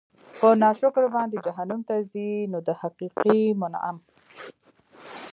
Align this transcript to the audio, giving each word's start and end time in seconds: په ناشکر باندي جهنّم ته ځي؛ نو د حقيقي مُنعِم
په 0.39 0.47
ناشکر 0.61 1.03
باندي 1.13 1.37
جهنّم 1.45 1.81
ته 1.87 1.95
ځي؛ 2.11 2.29
نو 2.51 2.57
د 2.67 2.69
حقيقي 2.81 3.39
مُنعِم 3.61 3.97